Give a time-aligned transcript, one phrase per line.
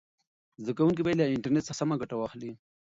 [0.61, 2.51] زده کوونکي باید له انټرنیټ څخه سمه ګټه واخلي.